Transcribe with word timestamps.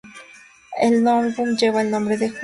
El 0.81 1.07
álbum 1.07 1.55
lleva 1.55 1.81
el 1.81 1.91
nombre 1.91 2.17
de 2.17 2.21
"Just 2.21 2.21
Be: 2.21 2.25
Remixed". 2.25 2.39